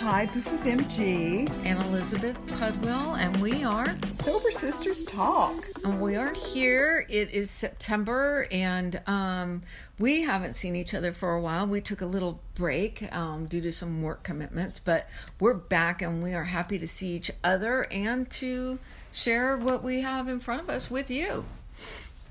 [0.00, 1.48] Hi, this is MG.
[1.64, 5.66] and Elizabeth Pudwell, and we are Sober Sisters Talk.
[5.84, 7.04] and we are here.
[7.08, 9.62] It is September, and um,
[9.98, 11.66] we haven't seen each other for a while.
[11.66, 15.08] We took a little break um, due to some work commitments, but
[15.40, 18.78] we're back, and we are happy to see each other and to
[19.12, 21.44] share what we have in front of us with you,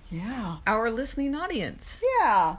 [0.09, 0.57] Yeah.
[0.65, 2.01] our listening audience.
[2.21, 2.57] Yeah.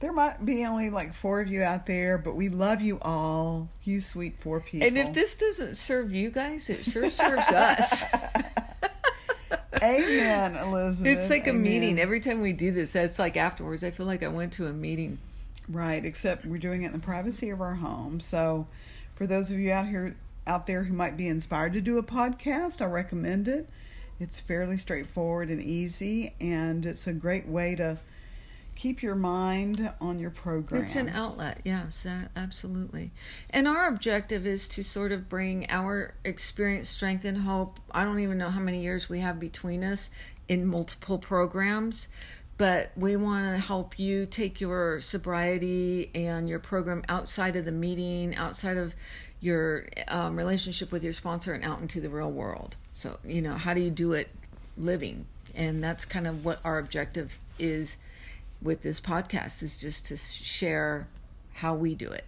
[0.00, 3.68] There might be only like four of you out there, but we love you all.
[3.82, 4.86] You sweet four people.
[4.86, 8.04] And if this doesn't serve you guys, it sure serves us.
[9.82, 11.18] Amen, Elizabeth.
[11.18, 11.98] It's like a meeting.
[11.98, 14.72] Every time we do this, it's like afterwards, I feel like I went to a
[14.72, 15.18] meeting.
[15.68, 18.20] Right, except we're doing it in the privacy of our home.
[18.20, 18.66] So,
[19.16, 22.02] for those of you out here out there who might be inspired to do a
[22.02, 23.68] podcast, I recommend it.
[24.18, 27.98] It's fairly straightforward and easy, and it's a great way to
[28.78, 30.82] keep your mind on your program.
[30.82, 33.10] It's an outlet, yes, absolutely.
[33.50, 37.80] And our objective is to sort of bring our experience, strength, and hope.
[37.90, 40.10] I don't even know how many years we have between us
[40.48, 42.06] in multiple programs,
[42.56, 47.72] but we want to help you take your sobriety and your program outside of the
[47.72, 48.94] meeting, outside of
[49.40, 52.76] your um, relationship with your sponsor, and out into the real world.
[52.92, 54.28] So, you know, how do you do it
[54.76, 55.26] living?
[55.52, 57.96] And that's kind of what our objective is
[58.60, 61.08] with this podcast is just to share
[61.54, 62.24] how we do it.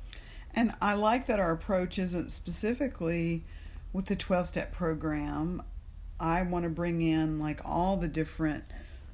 [0.54, 3.44] And I like that our approach isn't specifically
[3.92, 5.62] with the 12 step program.
[6.18, 8.64] I want to bring in like all the different,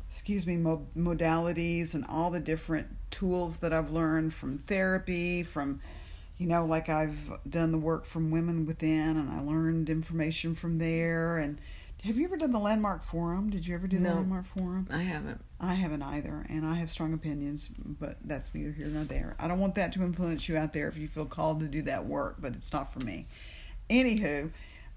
[0.09, 5.81] excuse me, mo- modalities and all the different tools that I've learned from therapy, from,
[6.39, 10.79] you know, like I've done the work from Women Within and I learned information from
[10.79, 11.39] there.
[11.39, 11.59] And
[12.05, 13.51] have you ever done the Landmark Forum?
[13.51, 14.15] Did you ever do the No.
[14.17, 14.87] Landmark Forum?
[14.91, 15.43] I haven't.
[15.59, 19.35] I haven't either, and I have strong opinions, but that's neither here nor there.
[19.41, 21.83] I don't want that to influence you out there if you feel called to do
[21.83, 23.27] that work, but it's not for me.
[23.91, 24.53] Anywho,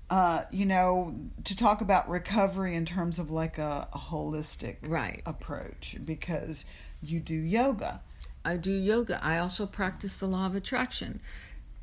[0.10, 5.22] uh, you know, to talk about recovery in terms of like a, a holistic Right.
[5.26, 6.66] approach, because
[7.02, 8.02] you do yoga.
[8.46, 9.20] I do yoga.
[9.24, 11.22] I also practice the law of attraction.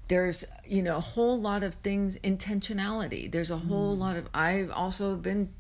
[0.08, 3.30] There's, you know, a whole lot of things, intentionality.
[3.30, 4.00] There's a whole mm.
[4.00, 5.52] lot of, I've also been,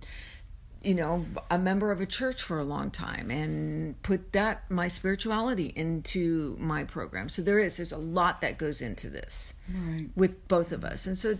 [0.82, 4.86] you know, a member of a church for a long time and put that, my
[4.86, 7.28] spirituality into my program.
[7.28, 10.10] So there is, there's a lot that goes into this Right.
[10.14, 11.06] with both of us.
[11.06, 11.38] And so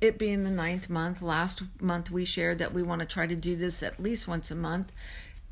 [0.00, 3.36] it being the ninth month, last month we shared that we want to try to
[3.36, 4.92] do this at least once a month,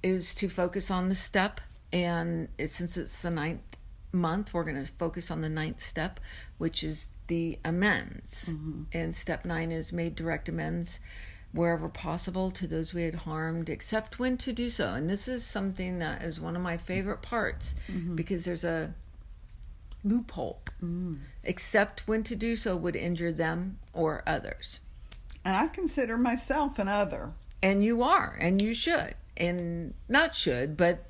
[0.02, 1.62] is to focus on the step.
[1.92, 3.67] And it, since it's the ninth
[4.12, 6.20] month, we're going to focus on the ninth step,
[6.58, 8.50] which is the amends.
[8.50, 8.82] Mm-hmm.
[8.92, 11.00] And step nine is made direct amends
[11.52, 14.90] wherever possible to those we had harmed, except when to do so.
[14.90, 18.14] And this is something that is one of my favorite parts mm-hmm.
[18.14, 18.94] because there's a
[20.04, 20.60] loophole.
[20.82, 21.18] Mm.
[21.42, 24.80] Except when to do so would injure them or others.
[25.44, 27.32] And I consider myself an other.
[27.62, 29.14] And you are, and you should.
[29.36, 31.07] And not should, but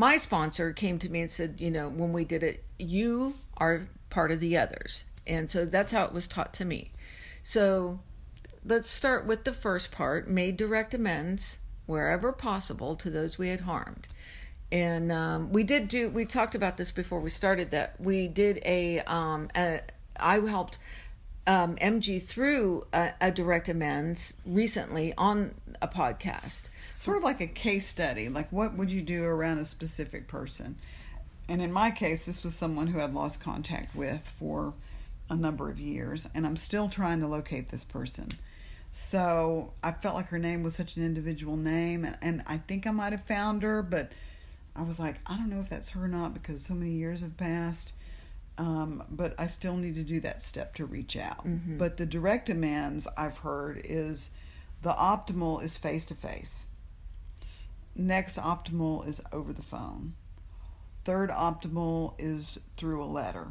[0.00, 3.86] my sponsor came to me and said, you know, when we did it, you are
[4.08, 5.04] part of the others.
[5.26, 6.90] And so that's how it was taught to me.
[7.42, 8.00] So
[8.64, 13.60] let's start with the first part made direct amends wherever possible to those we had
[13.60, 14.06] harmed.
[14.72, 18.62] And um, we did do, we talked about this before we started that we did
[18.64, 19.82] a, um, a
[20.18, 20.78] I helped
[21.50, 25.52] um, MG through a, a direct amends recently on
[25.82, 26.68] a podcast.
[26.94, 30.76] sort of like a case study like what would you do around a specific person?
[31.48, 34.74] And in my case this was someone who i'd lost contact with for
[35.28, 38.28] a number of years and i'm still trying to locate this person.
[38.92, 42.86] So i felt like her name was such an individual name and, and i think
[42.86, 44.12] i might have found her but
[44.76, 47.22] i was like i don't know if that's her or not because so many years
[47.22, 47.92] have passed
[48.60, 51.44] um, but I still need to do that step to reach out.
[51.78, 54.30] But the direct amends I've heard is
[54.82, 56.66] the optimal is face to face.
[57.96, 60.14] Next optimal is over the phone.
[61.04, 63.48] Third optimal is through a letter.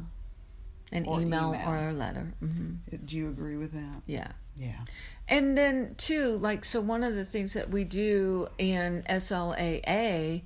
[0.91, 1.69] An Or email, email.
[1.69, 2.33] or a letter.
[2.39, 2.73] hmm
[3.05, 4.01] Do you agree with that?
[4.05, 4.31] Yeah.
[4.55, 4.79] Yeah.
[5.27, 10.41] And then, too, like, so one of the things that we do in SLAA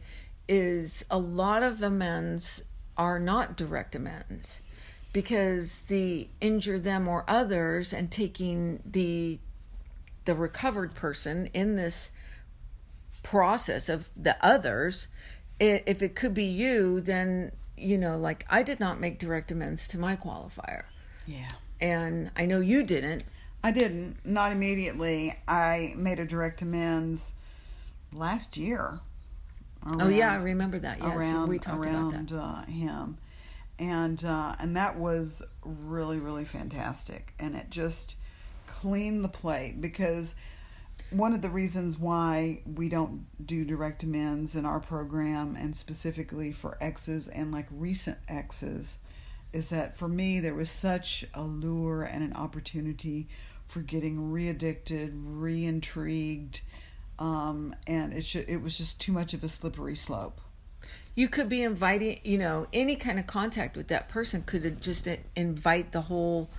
[0.47, 2.63] is a lot of amends
[2.97, 4.61] are not direct amends
[5.13, 9.39] because the injure them or others and taking the
[10.25, 12.11] the recovered person in this
[13.23, 15.07] process of the others
[15.61, 19.51] i- if it could be you then you know like i did not make direct
[19.51, 20.83] amends to my qualifier
[21.25, 21.49] Yeah.
[21.79, 23.23] and i know you didn't
[23.65, 24.17] I didn't.
[24.25, 25.39] Not immediately.
[25.47, 27.31] I made a direct amends
[28.11, 28.99] last year.
[29.99, 30.99] Oh yeah i remember that.
[30.99, 32.31] Yes around we talked about that.
[32.31, 33.17] around uh, him,
[33.79, 38.17] and uh, and that was really really fantastic, and it just
[38.67, 40.35] cleaned the plate because
[41.09, 46.51] one of the reasons why we don't do direct amends in our program and specifically
[46.51, 48.97] for exes and like recent exes
[49.51, 53.27] is that for me there was such a lure and an opportunity
[53.67, 56.61] for getting re-addicted re-intrigued
[57.19, 60.41] um, and it, sh- it was just too much of a slippery slope.
[61.15, 65.07] You could be inviting you know any kind of contact with that person could just
[65.35, 66.49] invite the whole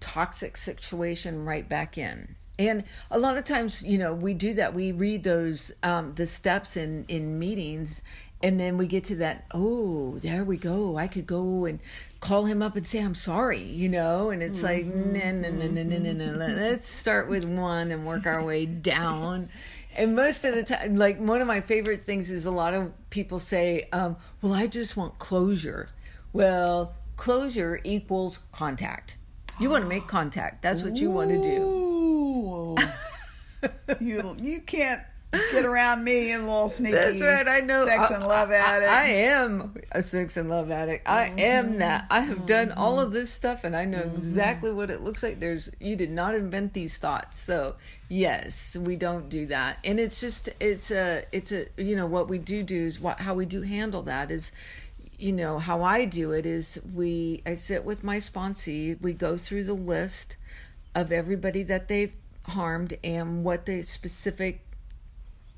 [0.00, 2.36] toxic situation right back in.
[2.56, 4.74] And a lot of times you know we do that.
[4.74, 8.02] We read those um, the steps in in meetings
[8.42, 10.96] and then we get to that oh there we go.
[10.96, 11.80] I could go and
[12.20, 14.30] call him up and say i'm sorry you know?
[14.30, 16.54] And it's like nah, nah, nah, nah, nah, nah, nah.
[16.54, 19.50] let's start with one and work our way down
[19.96, 22.92] and most of the time like one of my favorite things is a lot of
[23.10, 25.88] people say um, well i just want closure.
[26.32, 29.16] Well closure equals contact.
[29.60, 30.62] You want to make contact.
[30.62, 32.76] That's what you want to do
[34.00, 35.00] you you can't
[35.52, 36.94] get around me and little sneaky.
[36.94, 37.46] That's right.
[37.46, 37.84] I know.
[37.86, 38.90] Sex and love addict.
[38.90, 41.08] I, I, am a sex and love addict.
[41.08, 41.38] I mm-hmm.
[41.38, 42.06] am that.
[42.10, 42.46] I have mm-hmm.
[42.46, 44.14] done all of this stuff, and I know mm-hmm.
[44.14, 45.40] exactly what it looks like.
[45.40, 47.76] There's you did not invent these thoughts, so
[48.08, 49.78] yes, we don't do that.
[49.84, 53.20] And it's just it's a it's a you know what we do do is what
[53.20, 54.52] how we do handle that is
[55.18, 59.00] you know how I do it is we I sit with my sponsee.
[59.00, 60.36] We go through the list
[60.94, 62.14] of everybody that they've
[62.46, 64.63] harmed and what the specific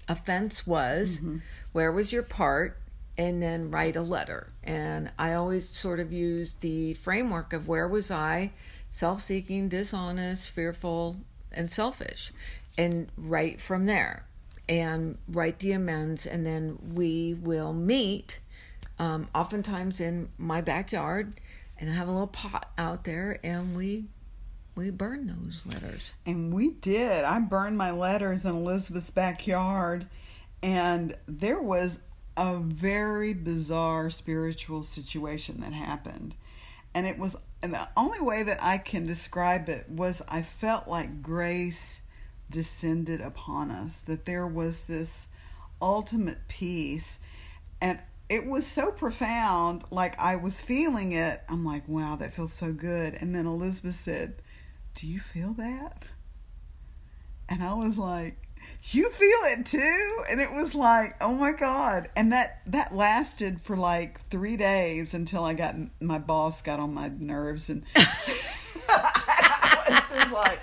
[0.08, 1.38] offense was, mm-hmm.
[1.72, 2.78] where was your part,
[3.18, 4.52] and then write a letter.
[4.62, 8.52] And I always sort of use the framework of where was I,
[8.90, 11.16] self seeking, dishonest, fearful,
[11.52, 12.32] and selfish,
[12.76, 14.26] and write from there
[14.68, 18.40] and write the amends, and then we will meet.
[18.98, 21.34] Um, oftentimes in my backyard,
[21.78, 24.06] and I have a little pot out there, and we
[24.76, 26.12] we burned those letters.
[26.26, 27.24] And we did.
[27.24, 30.06] I burned my letters in Elizabeth's backyard,
[30.62, 32.00] and there was
[32.36, 36.34] a very bizarre spiritual situation that happened.
[36.94, 40.86] And it was, and the only way that I can describe it was I felt
[40.86, 42.02] like grace
[42.50, 45.28] descended upon us, that there was this
[45.80, 47.18] ultimate peace.
[47.80, 51.42] And it was so profound, like I was feeling it.
[51.48, 53.14] I'm like, wow, that feels so good.
[53.14, 54.42] And then Elizabeth said,
[54.96, 56.08] do you feel that?
[57.48, 58.38] And I was like,
[58.82, 60.24] you feel it too?
[60.30, 62.08] And it was like, oh my God.
[62.16, 66.94] And that, that lasted for like three days until I got, my boss got on
[66.94, 70.62] my nerves and I was just like,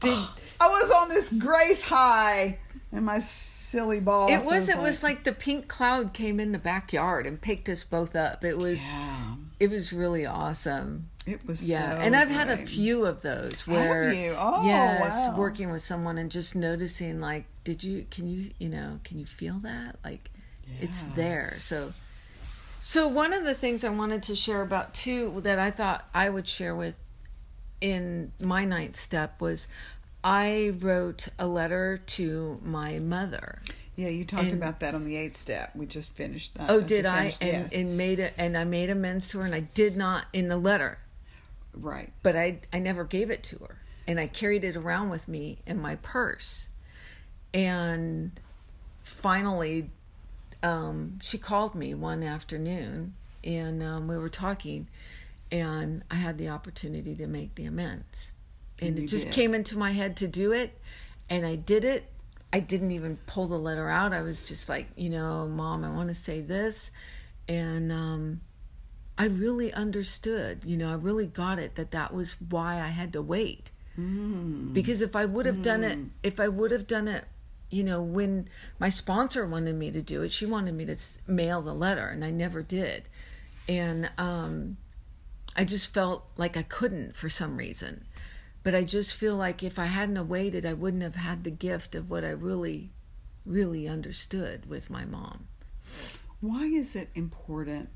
[0.00, 0.18] Did,
[0.60, 2.58] I was on this grace high
[2.92, 4.30] and my silly boss.
[4.30, 7.40] It was, was it like, was like the pink cloud came in the backyard and
[7.40, 8.44] picked us both up.
[8.44, 9.34] It was, yeah.
[9.58, 11.10] It was really awesome.
[11.26, 15.36] It was yeah, so and I've had a few of those where oh, yes, wow.
[15.36, 19.26] working with someone and just noticing like, did you can you you know can you
[19.26, 20.30] feel that like
[20.66, 20.74] yeah.
[20.82, 21.56] it's there.
[21.58, 21.92] So
[22.78, 26.28] so one of the things I wanted to share about too that I thought I
[26.30, 26.94] would share with
[27.80, 29.68] in my ninth step was
[30.22, 33.62] I wrote a letter to my mother.
[33.96, 35.74] Yeah, you talked and, about that on the eighth step.
[35.74, 36.70] We just finished that.
[36.70, 37.34] Oh, did I?
[37.40, 37.72] And, yes.
[37.74, 40.58] and made it, and I made amends to her, and I did not in the
[40.58, 40.98] letter.
[41.74, 42.12] Right.
[42.22, 43.78] But I I never gave it to her.
[44.06, 46.68] And I carried it around with me in my purse.
[47.52, 48.38] And
[49.02, 49.90] finally
[50.62, 54.88] um, she called me one afternoon and um, we were talking
[55.52, 58.32] and I had the opportunity to make the amends.
[58.80, 59.32] And, and it just did.
[59.32, 60.78] came into my head to do it
[61.30, 62.10] and I did it.
[62.56, 64.14] I didn't even pull the letter out.
[64.14, 66.90] I was just like, you know, mom, I want to say this
[67.46, 68.40] and um,
[69.18, 73.12] I really understood, you know, I really got it that that was why I had
[73.12, 73.70] to wait.
[73.98, 74.72] Mm.
[74.72, 75.64] Because if I would have mm.
[75.64, 76.08] done it, mm.
[76.22, 77.26] if I would have done it,
[77.68, 78.48] you know, when
[78.78, 80.96] my sponsor wanted me to do it, she wanted me to
[81.26, 83.02] mail the letter, and I never did.
[83.68, 84.78] And um,
[85.54, 88.06] I just felt like I couldn't for some reason.
[88.66, 91.94] But I just feel like if I hadn't waited, I wouldn't have had the gift
[91.94, 92.90] of what I really,
[93.44, 95.46] really understood with my mom.
[96.40, 97.90] Why is it important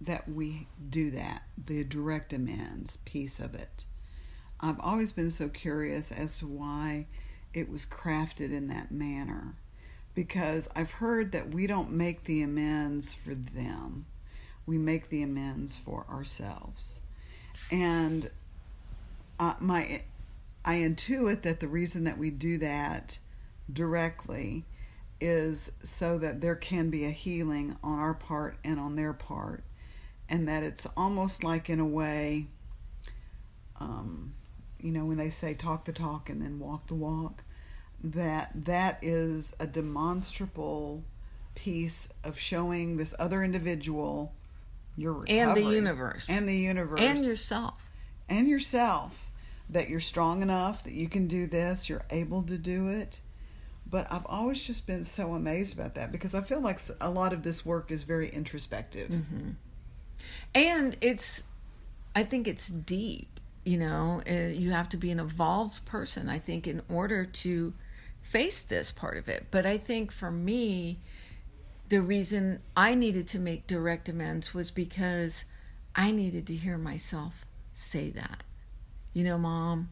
[0.00, 3.84] that we do that, the direct amends piece of it.
[4.58, 7.06] I've always been so curious as to why
[7.54, 9.54] it was crafted in that manner
[10.16, 14.06] because I've heard that we don't make the amends for them,
[14.66, 16.98] we make the amends for ourselves.
[17.70, 18.32] And
[19.38, 20.02] uh, my
[20.64, 23.18] I intuit that the reason that we do that
[23.72, 24.64] directly
[25.20, 29.64] is so that there can be a healing on our part and on their part
[30.28, 32.46] and that it's almost like in a way
[33.80, 34.32] um,
[34.80, 37.42] you know when they say talk the talk and then walk the walk
[38.02, 41.02] that that is a demonstrable
[41.54, 44.32] piece of showing this other individual
[44.96, 46.28] your recovery And the universe.
[46.28, 47.88] and the universe and yourself.
[48.28, 49.27] and yourself
[49.70, 53.20] that you're strong enough that you can do this you're able to do it.
[53.90, 57.32] But i've always just been so amazed about that because i feel like a lot
[57.32, 59.10] of this work is very introspective.
[60.54, 61.44] And it's
[62.14, 63.28] i think it's deep
[63.64, 64.22] you know?
[64.28, 67.74] Uh, you have to be an evolved person i think in order to
[68.22, 69.46] face this part of it.
[69.50, 70.98] But i think for me
[71.88, 75.44] the reason i needed to make direct amends was because
[75.94, 78.42] i needed to hear myself say that
[79.12, 79.88] you know mom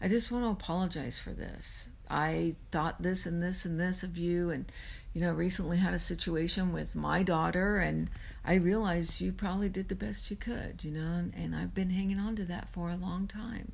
[0.00, 1.88] I just want to apologize for this.
[2.08, 4.70] I thought this and this and this of you, and
[5.14, 8.10] you know, recently had a situation with my daughter, and
[8.44, 11.90] I realized you probably did the best you could, you know, and, and I've been
[11.90, 13.72] hanging on to that for a long time,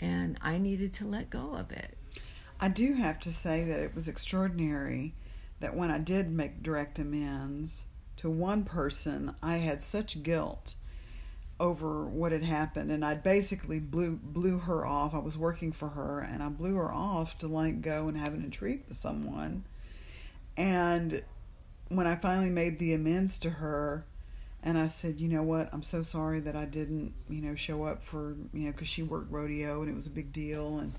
[0.00, 1.96] and I needed to let go of it.
[2.60, 5.14] I do have to say that it was extraordinary
[5.60, 7.86] that when I did make direct amends
[8.18, 10.74] to one person, I had such guilt
[11.60, 15.14] over what had happened and I basically blew blew her off.
[15.14, 18.34] I was working for her and I blew her off to like go and have
[18.34, 19.64] an intrigue with someone.
[20.56, 21.22] And
[21.88, 24.04] when I finally made the amends to her
[24.62, 25.68] and I said, "You know what?
[25.72, 29.02] I'm so sorry that I didn't, you know, show up for, you know, cuz she
[29.02, 30.92] worked rodeo and it was a big deal and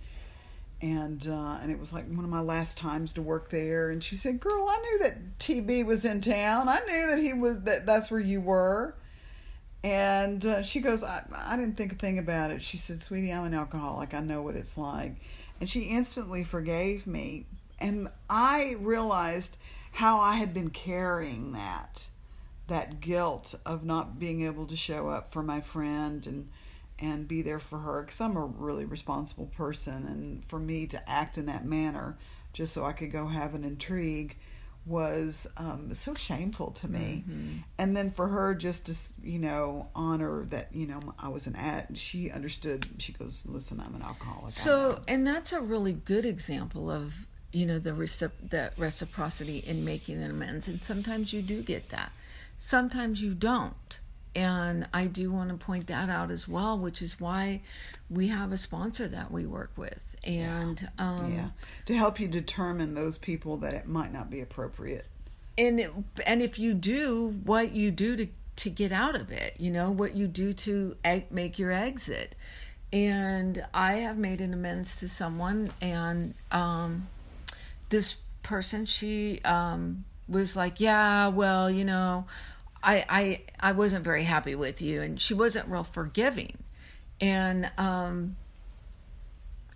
[0.82, 3.90] and uh, and it was like one of my last times to work there.
[3.90, 6.68] And she said, "Girl, I knew that TB was in town.
[6.68, 8.96] I knew that he was that that's where you were."
[9.84, 13.32] And uh, she goes, I, "I didn't think a thing about it." She said, "Sweetie,
[13.32, 14.14] I'm an alcoholic.
[14.14, 15.16] I know what it's like."
[15.60, 17.46] And she instantly forgave me,
[17.80, 19.58] and I realized
[19.92, 22.08] how I had been carrying that
[22.68, 26.50] that guilt of not being able to show up for my friend and
[27.00, 31.10] and be there for her because I'm a really responsible person and for me to
[31.10, 32.18] act in that manner
[32.54, 34.38] just so I could go have an intrigue
[34.86, 37.24] was um, so shameful to me
[37.78, 41.56] and then for her just to you know honor that you know I was an
[41.56, 46.26] ad she understood she goes listen I'm an alcoholic So, and that's a really good
[46.26, 50.68] example of you know the recip- that reciprocity in making an amends.
[50.68, 52.12] And sometimes you do get that,
[52.58, 54.00] sometimes you don't.
[54.36, 57.62] And I do want to point that out as well, which is why
[58.10, 61.50] we have a sponsor that we work with, and um, yeah.
[61.86, 65.06] To help you determine those people that it might not be appropriate.
[65.58, 65.92] And it,
[66.26, 69.90] and if you do what you do to to get out of it you know
[69.90, 72.36] what you do to egg, make your exit.
[72.92, 77.08] And i have made an amends to someone and um
[77.90, 82.26] this person she um was like yeah well you know
[82.84, 85.02] i i i wasn't very happy with you.
[85.02, 86.58] And she wasn't real forgiving.
[87.20, 88.36] And um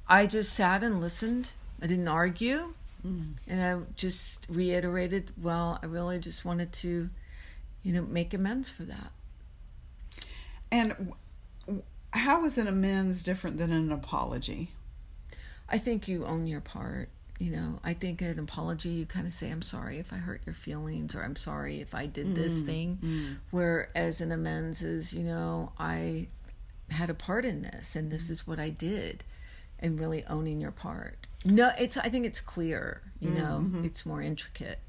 [0.10, 1.52] i just sat and listened.
[1.82, 2.74] I didn't argue.
[3.06, 3.34] Mm.
[3.48, 7.10] And I just reiterated, well, I really just wanted to,
[7.84, 9.12] you know, make amends for that.
[10.72, 11.14] and
[12.12, 14.72] how is an amends different than an apology?
[15.70, 17.10] I think you own your part.
[17.40, 20.42] You know, I think an apology, you kind of say, I'm sorry if I hurt
[20.46, 23.00] your feelings, or I'm sorry if I did this mm, thing.
[23.04, 23.38] Mm.
[23.52, 26.28] Whereas an amends is, you know, I
[26.90, 29.24] had a part in this, and this is what I did,
[29.80, 31.28] and really owning your part.
[31.46, 33.86] No, it's, I think it's clear, you know, mm-hmm.
[33.86, 34.80] it's more intricate.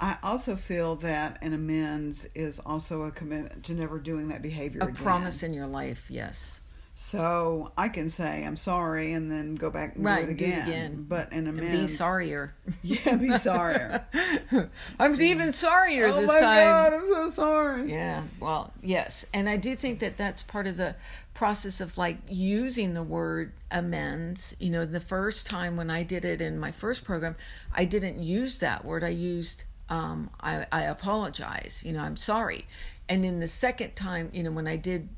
[0.00, 4.80] I also feel that an amends is also a commitment to never doing that behavior
[4.82, 4.94] A again.
[4.96, 6.60] promise in your life, yes.
[7.00, 10.44] So I can say I'm sorry and then go back and Right, do it do
[10.46, 10.68] it again.
[10.68, 11.06] again.
[11.08, 12.54] But an And amends, be sorrier.
[12.82, 14.04] Yeah, be sorrier.
[14.98, 16.40] I'm even sorrier oh this my.
[16.40, 17.88] God, I'm so sorry.
[17.88, 19.24] Yeah, well, yes.
[19.32, 20.96] And I do think that that's part of the
[21.34, 24.56] process of like using the word amends.
[24.58, 27.36] You know, the first time when I did it in my first program,
[27.72, 29.04] I didn't use that word.
[29.04, 31.80] I used, um, I, I apologize.
[31.86, 32.66] You know, I'm sorry.
[33.08, 35.08] And in the second time, you know, when I did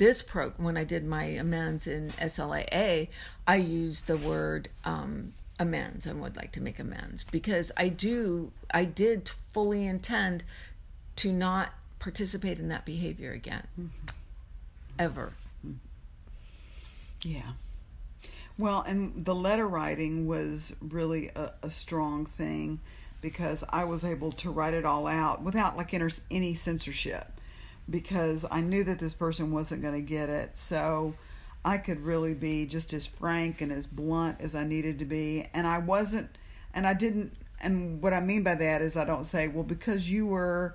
[0.00, 3.08] this pro, when I did my amends in SLAA,
[3.46, 6.06] I used the word, um, amends.
[6.06, 10.42] And would like to make amends because I do I did fully intend
[11.16, 13.66] to not participate in that behavior again.
[14.98, 15.34] Ever.
[17.22, 17.52] Yeah.
[18.56, 22.80] Well, and the letter writing was really a, a strong thing
[23.20, 27.38] because I was able to write it all out without like inter- any censorship
[27.90, 30.56] because I knew that this person wasn't going to get it.
[30.56, 31.14] So
[31.64, 35.46] I could really be just as frank and as blunt as I needed to be.
[35.52, 36.30] And I wasn't,
[36.72, 37.32] and I didn't,
[37.62, 40.74] and what I mean by that is I don't say, well, because you were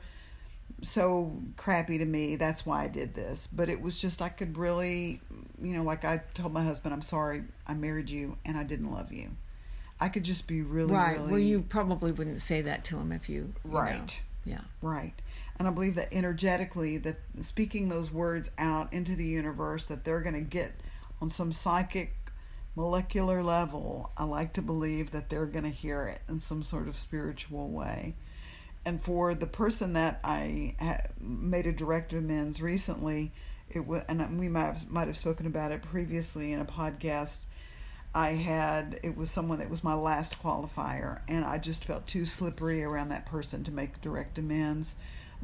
[0.81, 2.35] so crappy to me.
[2.35, 3.47] That's why I did this.
[3.47, 5.21] But it was just I could really,
[5.59, 8.91] you know, like I told my husband, I'm sorry, I married you and I didn't
[8.91, 9.31] love you.
[9.99, 11.17] I could just be really, right.
[11.17, 13.79] really Well, you probably wouldn't say that to him if you, you know.
[13.79, 14.21] Right.
[14.43, 14.61] Yeah.
[14.81, 15.13] Right.
[15.57, 20.21] And I believe that energetically, that speaking those words out into the universe, that they're
[20.21, 20.73] going to get
[21.21, 22.13] on some psychic,
[22.75, 24.11] molecular level.
[24.17, 27.69] I like to believe that they're going to hear it in some sort of spiritual
[27.69, 28.15] way.
[28.85, 30.75] And for the person that I
[31.19, 33.31] made a direct amends recently,
[33.69, 37.39] it was, and we might have, might have spoken about it previously in a podcast.
[38.13, 42.25] I had it was someone that was my last qualifier, and I just felt too
[42.25, 44.95] slippery around that person to make direct amends.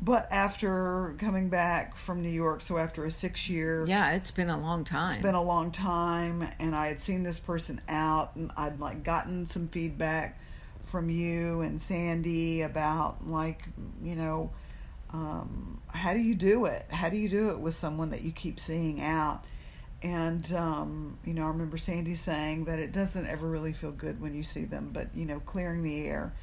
[0.03, 4.49] But after coming back from New York, so after a six year, Yeah, it's been
[4.49, 5.13] a long time.
[5.13, 9.03] it's been a long time, and I had seen this person out, and I'd like
[9.03, 10.39] gotten some feedback
[10.85, 13.63] from you and Sandy about like
[14.03, 14.51] you know,
[15.13, 16.83] um, how do you do it?
[16.89, 19.45] How do you do it with someone that you keep seeing out?
[20.01, 24.19] And um, you know, I remember Sandy saying that it doesn't ever really feel good
[24.19, 26.33] when you see them, but you know, clearing the air.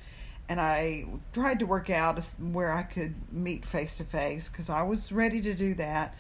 [0.49, 4.83] And I tried to work out where I could meet face to face because I
[4.83, 6.14] was ready to do that,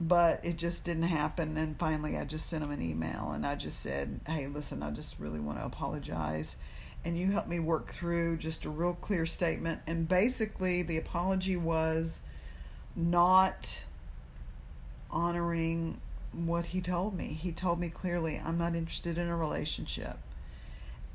[0.00, 1.56] but it just didn't happen.
[1.56, 4.90] And finally, I just sent him an email and I just said, "Hey, listen, I
[4.90, 6.56] just really want to apologize."
[7.04, 9.80] And you helped me work through just a real clear statement.
[9.86, 12.20] And basically, the apology was
[12.96, 13.84] not
[15.10, 16.00] honoring
[16.32, 17.28] what he told me.
[17.28, 20.18] He told me clearly, I'm not interested in a relationship.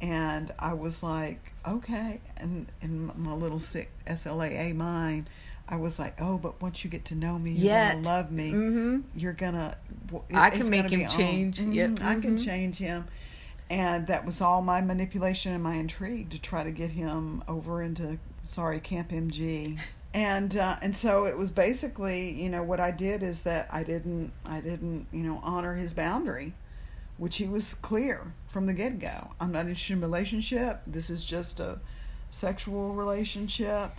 [0.04, 2.20] And I was like, okay.
[2.36, 5.30] And in my little sick SLAA mind,
[5.70, 8.04] I was like, oh, but once you get to know me, you're Yet.
[8.04, 8.52] to love me.
[8.52, 9.00] Mm-hmm.
[9.16, 9.78] You're going to.
[10.34, 11.62] I can make him change.
[11.62, 12.46] Yeah, I can mhm.
[12.46, 13.06] change him.
[13.70, 17.82] And that was all my manipulation and my intrigue to try to get him over
[17.82, 19.80] into, sorry, Camp MG.
[20.16, 23.82] And uh, and so it was basically, you know, what I did is that I
[23.82, 26.54] didn't I didn't you know honor his boundary,
[27.18, 29.32] which he was clear from the get go.
[29.40, 30.82] I'm not interested in relationship.
[30.86, 31.80] This is just a
[32.32, 33.92] sexual relationship.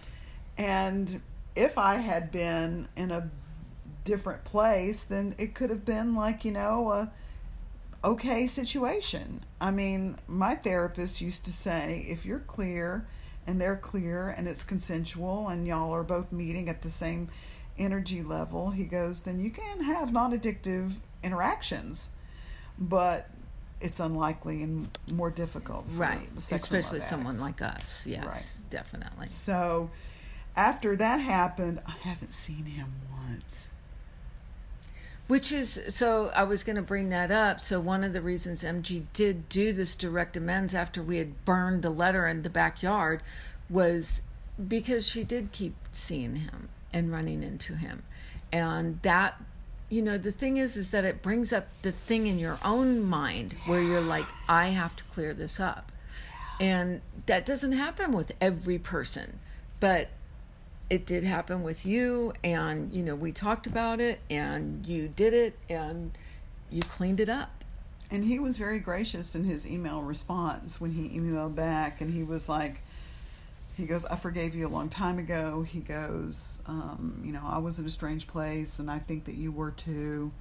[0.59, 1.21] And
[1.57, 3.31] if I had been in a
[4.05, 7.13] different place, then it could have been like you know a
[8.05, 9.41] okay situation.
[9.61, 13.07] I mean, my therapist used to say if you're clear
[13.47, 17.29] and they're clear and it's consensual and y'all are both meeting at the same
[17.79, 22.11] energy level, he goes, then you can have non addictive interactions.
[22.79, 23.29] But
[23.81, 25.87] it's unlikely and more difficult.
[25.89, 26.29] For Right.
[26.37, 28.07] Especially someone like us.
[28.07, 28.71] Yes, Right.
[28.71, 29.29] definitely.
[29.29, 29.91] So
[30.57, 32.93] after that happened, I haven't seen him
[33.29, 33.71] once.
[35.27, 37.61] Which is so I was going to bring that up.
[37.61, 41.83] So one of the reasons MG did do this direct amends after we had burned
[41.83, 43.23] the letter in the backyard
[43.71, 44.21] was
[44.69, 48.03] because she did keep seeing him and running into him.
[48.53, 49.43] And that
[49.89, 53.03] you know, the thing is is that it brings up the thing in your own
[53.03, 55.93] mind where you're like I have to clear this up.
[56.61, 59.41] And that doesn't happen with every person.
[59.81, 60.09] But
[60.91, 65.33] it did happen with you and you know we talked about it and you did
[65.33, 66.13] it and
[66.71, 67.65] you cleaned it up
[68.11, 72.23] And he was very gracious in his email response when he emailed back, and he
[72.23, 72.77] was like,
[73.77, 75.63] he goes, I forgave you a long time ago.
[75.63, 79.35] He goes, um, you know, I was in a strange place, and I think that
[79.35, 80.33] you were too.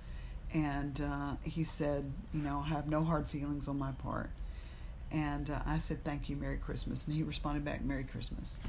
[0.53, 4.29] And uh, he said, you know, I have no hard feelings on my part.
[5.11, 7.07] And uh, I said, thank you, Merry Christmas.
[7.07, 8.59] And he responded back, Merry Christmas.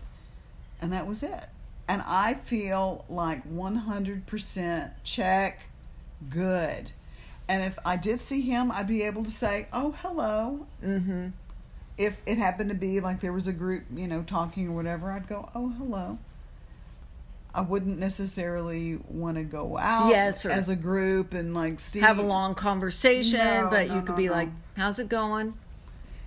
[0.81, 1.46] And that was it.
[1.87, 5.61] And I feel like 100% check,
[6.31, 6.90] good.
[7.46, 11.29] And if I did see him, I'd be able to say, "Oh, hello." mm-hmm
[11.96, 15.11] If it happened to be like there was a group, you know, talking or whatever,
[15.12, 16.18] I'd go, "Oh, hello."
[17.54, 22.18] I wouldn't necessarily want to go out Yes, as a group and like see have
[22.18, 24.33] a long conversation No, but no, you could no, be no.
[24.33, 25.54] like how's it going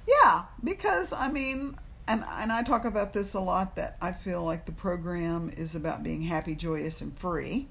[0.08, 1.78] Yeah, because I mean,
[2.08, 5.76] and and I talk about this a lot that I feel like the program is
[5.76, 7.68] about being happy, joyous, and free,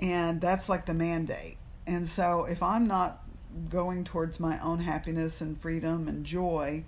[0.00, 1.56] and that's like the mandate.
[1.86, 3.24] And so if I'm not
[3.68, 6.84] going towards my own happiness and freedom and joy,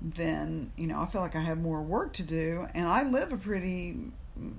[0.00, 3.32] then you know I feel like I have more work to do, and I live
[3.32, 3.96] a pretty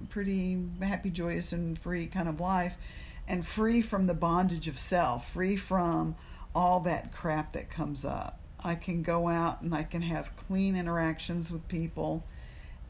[0.10, 2.78] pretty happy, joyous, and free kind of life,
[3.28, 6.16] and free from the bondage of self, free from
[6.54, 8.40] all that crap that comes up.
[8.64, 12.24] I can go out and I can have clean interactions with people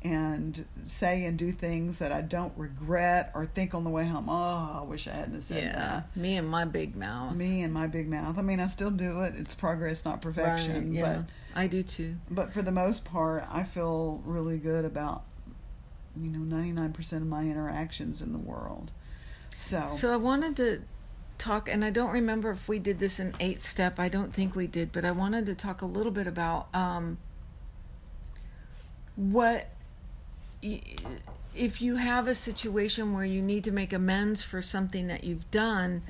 [0.04, 4.30] and say and do things that I don't regret or think on the way home,
[4.30, 6.18] oh, I wish I hadn't said yeah that.
[6.18, 8.38] me and my big mouth Me and my big mouth.
[8.38, 9.36] I mean, I still do it.
[9.38, 10.76] It's progress, not perfection.
[10.92, 14.86] right, yeah i do too But but for the most part, I feel really good
[14.86, 15.24] about
[16.20, 18.92] you know 99% of my interactions in the world.
[19.56, 20.82] So So I wanted to
[21.38, 24.00] talk, and I don't remember if we did this in eighth step.
[24.00, 27.18] I don't think we did, but I wanted to talk a little bit about um,
[29.16, 29.68] what
[30.62, 35.50] if you have a situation where you need to make amends for something that you've
[35.52, 36.04] done,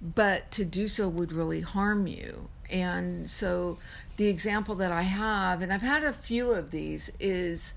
[0.00, 2.48] but to do so would really harm you.
[2.70, 3.78] And so
[4.16, 7.74] the example that I have, and I've had a few of these, is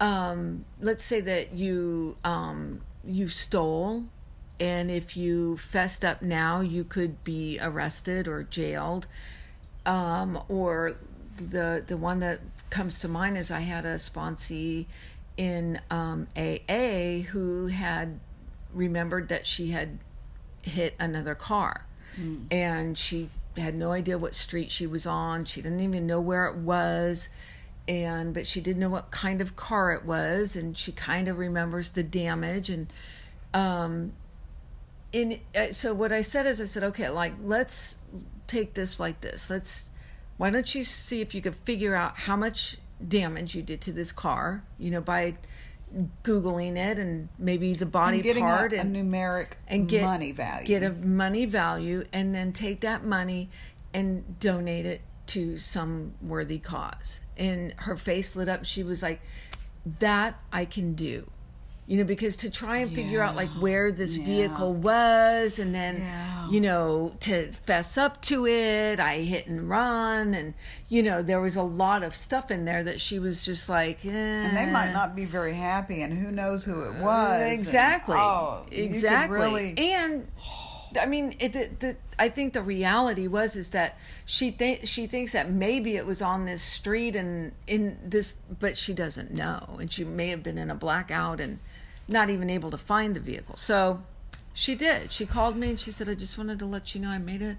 [0.00, 4.04] um, let's say that you um, you stole
[4.60, 9.06] and if you fessed up now you could be arrested or jailed
[9.86, 10.96] um, or
[11.36, 14.86] the the one that comes to mind is I had a sponsee
[15.38, 18.20] in um, AA who had
[18.74, 19.98] remembered that she had
[20.62, 21.86] hit another car.
[22.50, 25.46] And she had no idea what street she was on.
[25.46, 27.30] She didn't even know where it was.
[27.86, 30.56] And but she didn't know what kind of car it was.
[30.56, 32.68] And she kind of remembers the damage.
[32.68, 32.92] And
[33.54, 34.12] um
[35.10, 37.96] in uh, so what i said is i said okay like let's
[38.48, 39.50] take this like this.
[39.50, 39.90] Let's
[40.36, 43.92] why don't you see if you could figure out how much damage you did to
[43.92, 45.36] this car you know by
[46.22, 50.02] googling it and maybe the body and getting part a, a and numeric and get
[50.02, 50.66] money value.
[50.66, 53.50] Get a money value, and then take that money
[53.94, 57.20] and donate it to some worthy cause.
[57.36, 58.64] And her face lit up.
[58.64, 59.20] She was like,
[59.98, 61.30] "That I can do."
[61.88, 64.24] You know, because to try and figure out like where this Yeah.
[64.26, 66.50] vehicle was, and then Yeah.
[66.50, 70.52] you know to fess up to it, I hit and run, and
[70.90, 74.04] you know there was a lot of stuff in there that she was just like,
[74.04, 74.10] eh.
[74.10, 77.40] and they might not be very happy, and who knows who it was.
[77.42, 80.28] and- exactly oh, exactly really, and
[81.00, 85.06] i mean it the, the, i think the reality was is that she think she
[85.06, 89.76] thinks that maybe it was on this street and in this but she doesn't know
[89.80, 91.58] and she may have been in a blackout and
[92.08, 94.02] not even able to find the vehicle so
[94.54, 97.10] she did she called me and she said i just wanted to let you know
[97.10, 97.56] i made a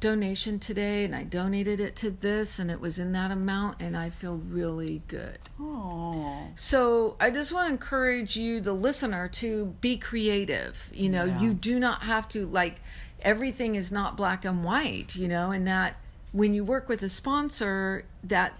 [0.00, 3.96] donation today and i donated it to this and it was in that amount and
[3.96, 9.74] i feel really good oh, so I just want to encourage you, the listener, to
[9.80, 10.90] be creative.
[10.92, 11.40] You know, Yeah.
[11.40, 12.80] you do not have to like
[13.22, 15.16] everything is not black and white.
[15.16, 15.96] You know, and that
[16.32, 18.52] when you work with a sponsor, that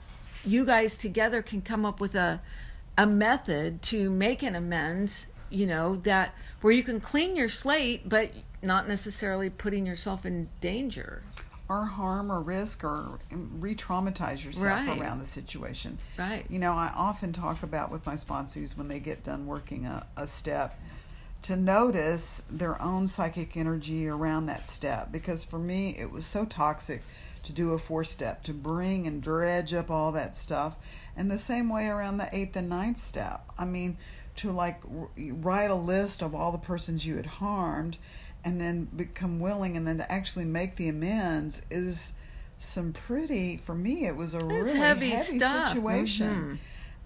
[0.44, 2.40] you guys together can come up with a
[2.96, 5.26] a method to make an amends.
[5.52, 8.30] You know that where you can clean your slate, but
[8.62, 11.22] not necessarily putting yourself in danger.
[11.68, 15.00] or harm or risk or re-traumatize yourself Right.
[15.00, 15.96] around the situation.
[16.18, 16.44] Right.
[16.50, 20.06] You know, I often talk about with my sponsees when they get done working a,
[20.16, 20.78] a step
[21.42, 26.44] to notice their own psychic energy around that step because for me it was so
[26.44, 27.02] toxic
[27.42, 30.76] to do a four step to bring and dredge up all that stuff
[31.16, 33.96] and the same way around the eighth and ninth step i mean
[34.36, 37.98] to like r- write a list of all the persons you had harmed
[38.44, 42.12] and then become willing and then to actually make the amends is
[42.58, 46.58] some pretty for me it was a really heavy heavy, situation Mhm.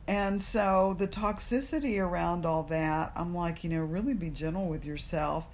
[0.06, 4.84] and so the toxicity around all that, I'm like, you know, really be gentle with
[4.84, 5.46] yourself.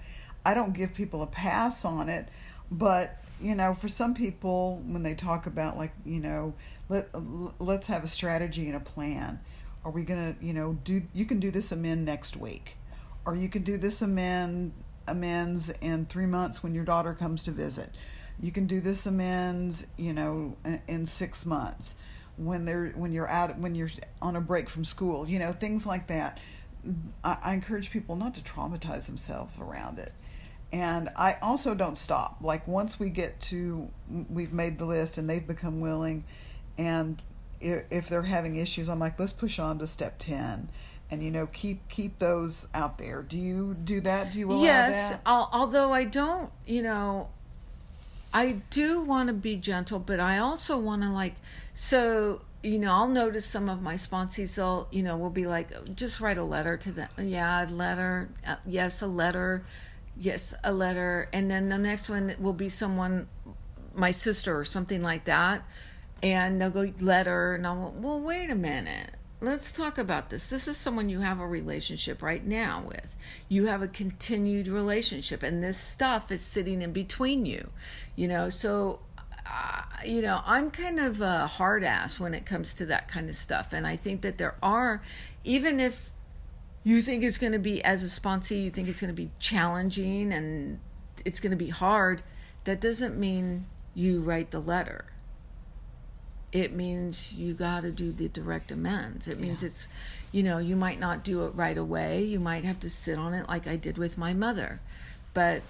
[0.45, 2.27] I don't give people a pass on it,
[2.69, 6.53] but you know, for some people when they talk about like, you know,
[6.89, 7.07] let
[7.59, 9.39] let's have a strategy and a plan.
[9.85, 12.77] Are we to, you know, do you can do this amend next week.
[13.25, 14.73] Or you can do this amend
[15.07, 17.91] amends in 3 months when your daughter comes to visit.
[18.39, 21.95] You can do this amends, you know, in- 6 months
[22.37, 23.91] when they're when you're out when you're
[24.21, 26.39] on a break from school you know things like that.
[27.23, 30.11] I, I encourage people not to traumatize themselves around it.
[30.71, 32.37] And i also don't stop.
[32.41, 33.89] Like once we get to
[34.29, 36.23] we've made the list and they've become willing
[36.77, 37.21] and
[37.63, 40.69] if, if they're having issues i'm like let's push on to step 10
[41.13, 43.21] and you know keep keep those out there.
[43.21, 44.31] Do you do that?
[44.33, 45.21] Do you allow yes that?
[45.27, 47.29] al- although i don't you know
[48.33, 51.35] i do want to be gentle but i also want to like
[51.73, 55.95] so you know i'll notice some of my sponsees they'll you know will be like
[55.95, 57.09] just write a letter to them.
[57.17, 59.63] Yeah a letter uh, yes a letter
[60.19, 61.29] yes a letter.
[61.33, 63.27] And then the next one will be someone
[63.95, 65.63] my sister or something like that
[66.23, 69.11] and they'll go letter and i'll well wait a minute.
[69.41, 70.49] Let's talk about this.
[70.49, 73.13] This is someone you have a relationship right now with.
[73.49, 77.69] You have a continued relationship and this stuff is sitting in between you
[78.15, 78.49] you know?
[78.49, 78.99] So
[79.45, 83.27] uh, you know i'm kind of a hard ass when it comes to that kind
[83.27, 85.01] of stuff and i think that there are
[85.43, 86.11] even if
[86.83, 89.29] you think it's going to be as a sponsee you think it's going to be
[89.39, 90.79] challenging and
[91.25, 92.21] it's going to be hard
[92.63, 95.05] that doesn't mean you write the letter
[96.53, 99.27] it means you got to do the direct amends.
[99.27, 99.67] It means Yeah.
[99.69, 99.87] it's,
[100.31, 102.23] you know, you might not do it right away.
[102.23, 104.79] You might have to sit on it like I did with my mother.
[105.33, 105.63] But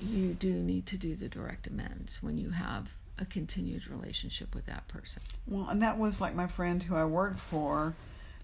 [0.00, 4.66] you do need to do the direct amends when you have a continued relationship with
[4.66, 5.22] that person.
[5.48, 7.94] Well, and that was like my friend who I worked for.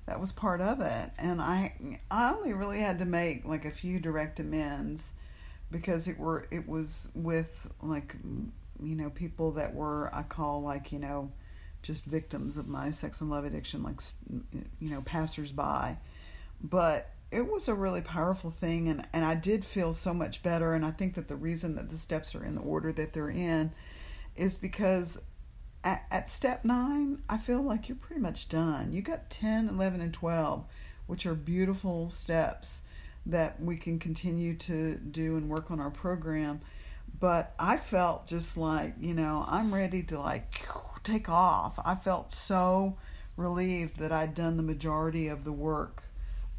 [0.06, 1.72] That was part of it, and I
[2.10, 5.12] I only really had to make like a few direct amends
[5.70, 8.14] because it were it was with like
[8.82, 11.32] you know people that were I call like you know
[11.84, 14.00] just victims of my sex and love addiction like
[14.80, 15.96] you know passersby,
[16.60, 20.72] but it was a really powerful thing and and I did feel so much better
[20.72, 23.30] and I think that the reason that the steps are in the order that they're
[23.30, 23.72] in
[24.34, 25.20] is because
[25.84, 28.92] at, at step nine, I feel like you're pretty much done.
[28.92, 30.64] You got 10, 11, and 12,
[31.06, 32.82] which are beautiful steps
[33.26, 36.62] that we can continue to do and work on our program.
[37.20, 40.66] But I felt just like, you know, I'm ready to like
[41.04, 41.78] take off.
[41.84, 42.96] I felt so
[43.36, 46.04] relieved that I'd done the majority of the work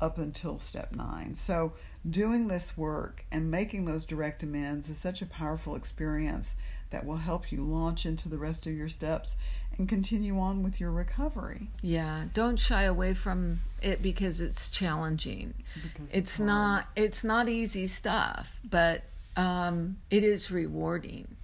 [0.01, 1.35] up until step nine.
[1.35, 1.73] So,
[2.07, 6.55] doing this work and making those direct amends is such a powerful experience
[6.91, 9.35] that will help you launch into the rest of your steps
[9.77, 11.69] and continue on with your recovery.
[11.81, 15.53] Yeah, don't shy away from it because it's challenging.
[15.73, 19.03] Because it's it's not it's not easy stuff, but
[19.35, 21.34] um, it is rewarding.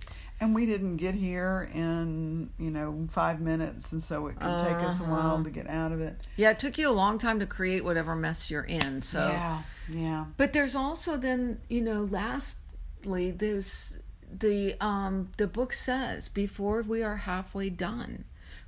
[0.41, 4.83] And we didn't get here in, you know, five minutes, and so it can take
[4.83, 6.19] us a while to get out of it.
[6.35, 9.03] Yeah, it took you a long time to create whatever mess you're in.
[9.03, 10.25] So, Yeah, yeah.
[10.37, 13.99] but there's also then you know, lastly, there's
[14.35, 18.23] the um the book says before we are halfway done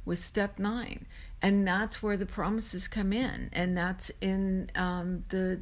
[0.05, 1.07] with step nine,
[1.41, 5.59] and that's where the promises come in, and that's in um the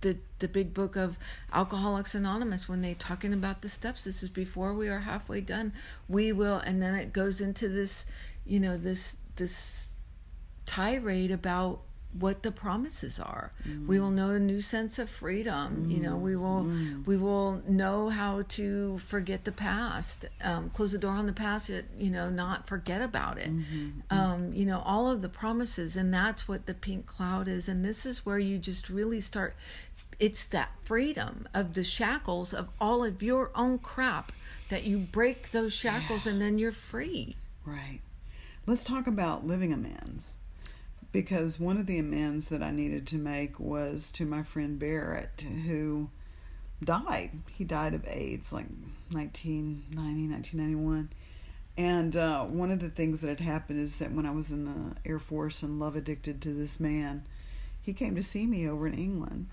[0.00, 1.18] the the big book of
[1.52, 4.04] Alcoholics Anonymous when they talking about the steps.
[4.04, 5.72] This is before we are halfway done.
[6.08, 8.06] We will, and then it goes into this,
[8.44, 9.98] you know, this this
[10.66, 11.80] tirade about
[12.18, 13.52] what the promises are.
[13.86, 15.90] We will know a new sense of freedom.
[15.90, 16.62] You know, we will
[17.04, 21.68] we will know how to forget the past, um, close the door on the past.
[21.68, 23.50] Yet, you know, not forget about it.
[24.10, 27.68] Um, you know, all of the promises, and that's what the pink cloud is.
[27.68, 29.54] And this is where you just really start.
[30.18, 34.32] It's that freedom of the shackles of all of your own crap
[34.68, 37.36] that you break those shackles, and then you're free.
[37.64, 38.00] Right.
[38.66, 40.32] Let's talk about living amends.
[41.12, 45.44] Because one of the amends that I needed to make was to my friend Barrett,
[45.64, 46.10] who
[46.82, 47.30] died.
[47.52, 48.66] He died of AIDS like
[49.12, 51.10] 1990, 1991.
[51.78, 54.64] And uh, one of the things that had happened is that when I was in
[54.64, 57.24] the Air Force and love addicted to this man,
[57.82, 59.48] he came to see me over in England.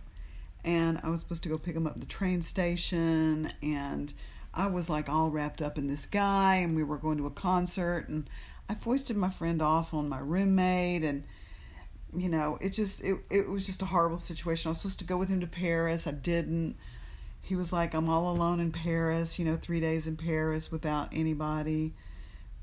[0.65, 3.51] And I was supposed to go pick him up at the train station.
[3.61, 4.13] And
[4.53, 6.55] I was like all wrapped up in this guy.
[6.55, 8.07] And we were going to a concert.
[8.07, 8.29] And
[8.69, 11.03] I foisted my friend off on my roommate.
[11.03, 11.23] And,
[12.15, 14.69] you know, it just, it, it was just a horrible situation.
[14.69, 16.07] I was supposed to go with him to Paris.
[16.07, 16.77] I didn't
[17.43, 21.09] he was like, I'm all alone in Paris, you know, three days in Paris without
[21.11, 21.93] anybody.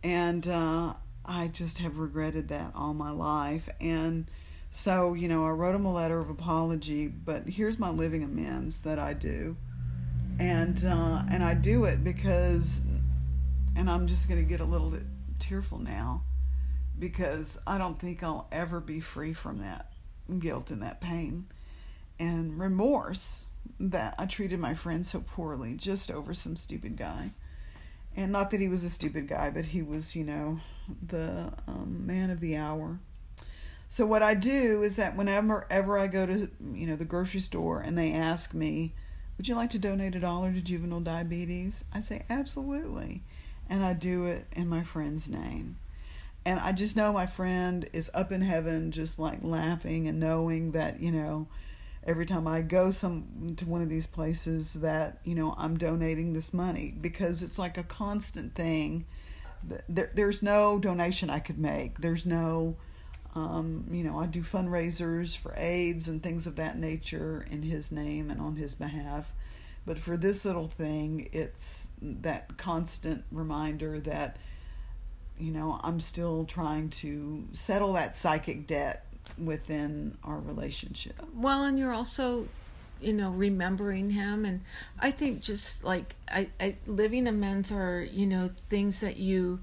[0.03, 3.69] And uh, I just have regretted that all my life.
[3.79, 4.27] And
[4.71, 8.81] so, you know, I wrote him a letter of apology, but here's my living amends
[8.83, 9.57] that I do.
[10.39, 12.81] And uh, and I do it because,
[13.77, 15.03] and I'm just going to get a little bit
[15.39, 16.23] tearful now,
[16.99, 19.93] because I don't think I'll ever be free from that
[20.39, 21.47] guilt and that pain
[22.19, 23.47] and remorse
[23.79, 27.33] that I treated my friend so poorly just over some stupid guy.
[28.17, 30.61] And not that he was a stupid guy, but he was, you know,
[31.07, 32.99] the um, man of the hour.
[33.91, 37.41] So what I do is that whenever ever I go to, you know, the grocery
[37.41, 38.95] store and they ask me,
[39.37, 43.23] "Would you like to donate a dollar to juvenile diabetes?" I say, "Absolutely."
[43.69, 45.77] And I do it in my friend's name.
[46.45, 50.71] And I just know my friend is up in heaven just like laughing and knowing
[50.73, 51.49] that, you know,
[52.05, 56.33] every time I go some to one of these places that you know I'm donating
[56.33, 59.05] this money because it's like a constant thing.
[59.89, 61.99] There, there's no donation I could make.
[61.99, 62.77] There's no,
[63.35, 67.93] um, you know, I do fundraisers for AIDS and things of that nature in his
[67.93, 69.33] name and on his behalf.
[69.87, 74.37] But for this little thing, it's that constant reminder that,
[75.39, 79.07] you know, I'm still trying to settle that psychic debt
[79.43, 81.15] within our relationship.
[81.35, 82.49] Well, and you're also,
[83.01, 84.61] you know, remembering him, and
[84.99, 89.61] I think just like I, I living amends are, you know, things that you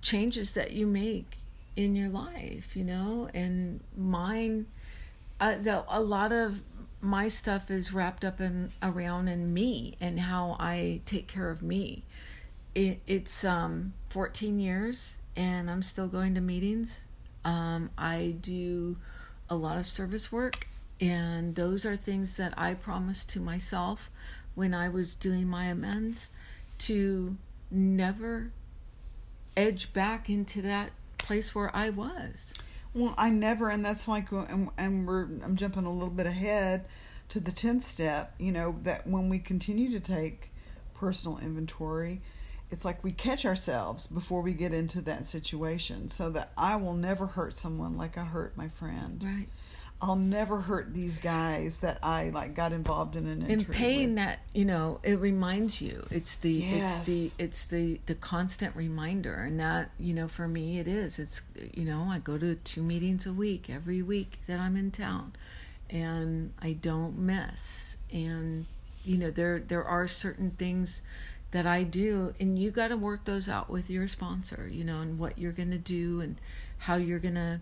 [0.00, 1.36] changes that you make
[1.80, 4.66] in your life, you know, and mine,
[5.40, 6.62] uh, the, a lot of
[7.00, 11.62] my stuff is wrapped up in around in me and how I take care of
[11.62, 12.04] me.
[12.74, 17.04] It, it's um 14 years and I'm still going to meetings.
[17.44, 18.96] Um, I do
[19.48, 20.68] a lot of service work,
[21.00, 24.10] and those are things that I promised to myself
[24.54, 26.28] when I was doing my amends
[26.78, 27.36] to
[27.70, 28.52] never
[29.56, 30.90] edge back into that
[31.22, 32.52] place where I was.
[32.92, 36.88] Well, I never, and that's like, and, and we're I'm jumping a little bit ahead
[37.28, 38.34] to the tenth step.
[38.38, 40.52] You know that when we continue to take
[40.94, 42.20] personal inventory,
[42.70, 46.94] it's like we catch ourselves before we get into that situation, so that I will
[46.94, 49.22] never hurt someone like I hurt my friend.
[49.24, 49.48] Right.
[50.02, 54.40] I'll never hurt these guys that I like got involved in an in pain that
[54.54, 56.06] you know it reminds you.
[56.10, 56.98] It's the Yes.
[56.98, 59.34] it's the it's the the constant reminder.
[59.34, 61.18] And that you know for me it is.
[61.18, 61.42] It's
[61.74, 65.32] you know i go to two meetings a week every week that i'm in town.
[65.90, 67.96] And i don't miss.
[68.10, 68.66] And
[69.04, 71.02] you know there there are certain things
[71.50, 72.32] that i do.
[72.40, 75.52] And you got to work those out with your sponsor you know and what you're
[75.52, 76.36] going to do and
[76.78, 77.60] how you're going to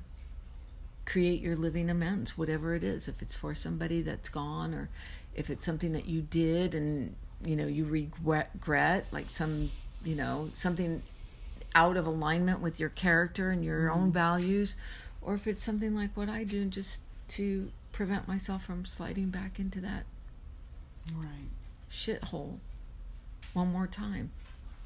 [1.09, 3.09] create your living amends, whatever it is.
[3.09, 4.91] If it's for somebody that's gone, or
[5.35, 9.71] if it's something that you did and you know you regret, like some
[10.05, 11.03] you know something
[11.75, 13.99] out of alignment with your character and your mm-hmm.
[13.99, 14.77] own values,
[15.23, 19.59] or if it's something like what I do, just to prevent myself from sliding back
[19.59, 20.05] into that
[21.15, 21.49] Right.
[21.91, 22.59] shithole
[23.55, 24.31] one more time.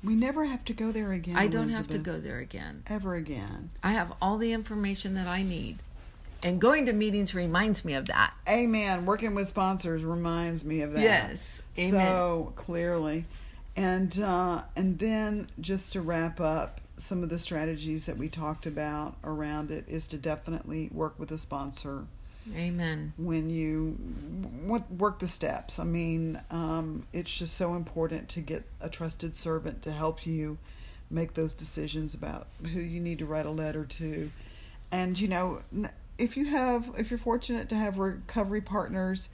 [0.04, 1.36] We never have to go there again.
[1.36, 2.84] I don't have to go there again.
[2.86, 3.70] ever again.
[3.82, 5.78] I have all the information that I need.
[6.44, 8.34] And going to meetings reminds me of that.
[8.48, 9.06] Amen.
[9.06, 11.02] Working with sponsors reminds me of that.
[11.02, 11.62] Yes.
[11.78, 11.90] Amen.
[11.90, 13.24] So clearly,
[13.76, 18.66] and uh, and then just to wrap up, some of the strategies that we talked
[18.66, 22.06] about around it is to definitely work with a sponsor
[22.56, 23.12] Amen.
[23.16, 23.96] when you
[24.90, 25.78] work the steps.
[25.78, 30.58] I mean, um, it's just so important to get a trusted servant to help you
[31.10, 34.30] make those decisions about who you need to write a letter to.
[34.90, 35.62] And you know,
[36.22, 39.28] if you have, if you're fortunate to have recovery partners,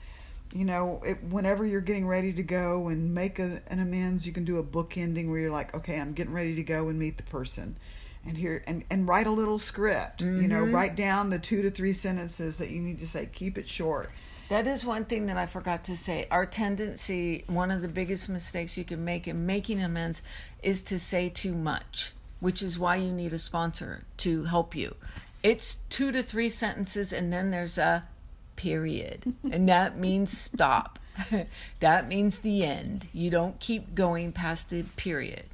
[0.53, 4.33] you know, it, whenever you're getting ready to go and make a, an amends, you
[4.33, 6.97] can do a book ending where you're like, okay, I'm getting ready to go and
[6.97, 7.77] meet the person.
[8.25, 10.21] And here and, and write a little script.
[10.21, 10.75] You know, mm-hmm.
[10.75, 13.29] write down the two to three sentences that you need to say.
[13.31, 14.09] Keep it short.
[14.49, 16.27] That is one thing that I forgot to say.
[16.29, 20.21] Our tendency, one of the biggest mistakes you can make in making amends,
[20.61, 24.95] is to say too much, which is why you need a sponsor to help you.
[25.41, 28.07] It's two to three sentences, and then there's a
[28.55, 30.99] period, and that means stop.
[31.79, 33.07] that means the end.
[33.13, 35.45] You don't keep going past the period.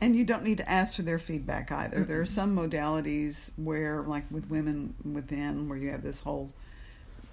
[0.00, 2.02] And you don't need to ask for their feedback either.
[2.04, 6.50] There are some modalities where, like with women within, where you have this whole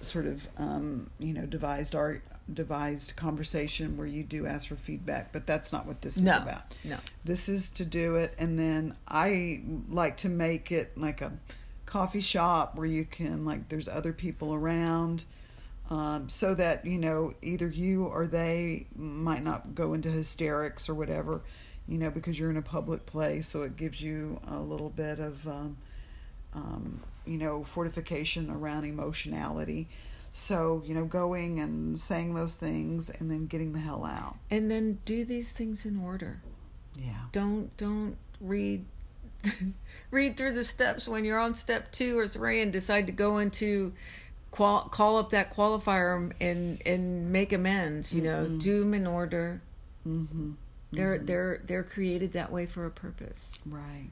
[0.01, 2.21] sort of, um, you know, devised art,
[2.53, 5.31] devised conversation where you do ask for feedback.
[5.31, 6.73] But that's not what this is about.
[6.83, 6.97] no.
[7.23, 11.31] This is to do it, and then I like to make it like a
[11.87, 15.23] coffee shop where you can like there's other people around.
[15.89, 20.93] Um, so that you know either you or they might not go into hysterics or
[20.93, 21.41] whatever
[21.87, 25.19] you know because you're in a public place so it gives you a little bit
[25.19, 25.77] of um,
[26.53, 29.87] um, you know fortification around emotionality
[30.33, 34.69] so you know going and saying those things and then getting the hell out And
[34.69, 36.41] then do these things in order.
[36.95, 38.83] yeah don't don't read
[40.11, 43.37] read through the steps when you're on step two or three and decide to go
[43.37, 43.93] into
[44.51, 49.61] qual- call up that qualifier and and make amends you know do them in order
[50.07, 50.51] mm-hmm.
[50.91, 54.09] they're they're they're created that way for a purpose Right.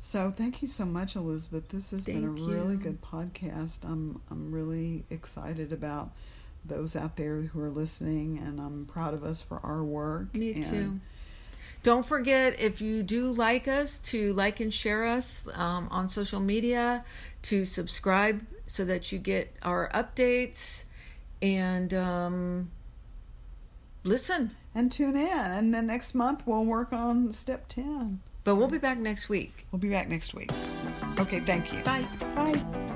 [0.00, 1.70] So thank you so much, Elizabeth.
[1.70, 2.78] This has been Thank a really you.
[2.78, 3.84] good podcast.
[3.84, 6.12] I'm I'm really excited about
[6.62, 10.34] those out there who are listening, and I'm proud of us for our work.
[10.34, 11.00] me and too
[11.84, 16.40] don't forget if you do like us to like and share us um, on social
[16.40, 17.04] media
[17.42, 20.84] to subscribe so that you get our updates
[21.40, 22.70] and um,
[24.02, 28.20] listen And tune in, and then next month we'll work on step ten.
[28.42, 29.66] But we'll be back next week.
[29.70, 30.50] We'll be back next week.
[31.20, 31.80] Okay, thank you.
[31.82, 32.04] Bye.
[32.34, 32.93] Bye.